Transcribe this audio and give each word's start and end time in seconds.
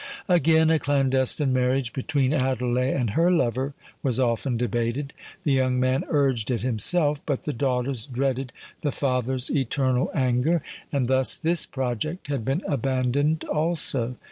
Again, 0.27 0.71
a 0.71 0.79
clandestine 0.79 1.53
marriage 1.53 1.93
between 1.93 2.33
Adelais 2.33 2.91
and 2.91 3.11
her 3.11 3.31
lover 3.31 3.75
was 4.01 4.19
often 4.19 4.57
debated: 4.57 5.13
the 5.43 5.51
young 5.51 5.79
man 5.79 6.05
urged 6.09 6.49
it 6.49 6.61
himself;—but 6.63 7.43
the 7.43 7.53
daughters 7.53 8.07
dreaded 8.07 8.51
the 8.81 8.91
father's 8.91 9.51
eternal 9.51 10.09
anger; 10.15 10.63
and 10.91 11.07
thus 11.07 11.37
this 11.37 11.67
project 11.67 12.29
had 12.29 12.43
been 12.43 12.63
abandoned 12.67 13.43
also. 13.43 14.15